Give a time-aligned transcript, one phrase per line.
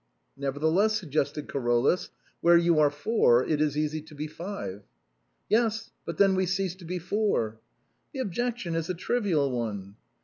[0.35, 2.09] "Nevertheless," suggested Carolus,"
[2.41, 4.81] where you are four it is easy to be five.""
[5.47, 7.59] Yes, but then we cease to be four.""
[8.11, 9.95] The objection is a trivial one."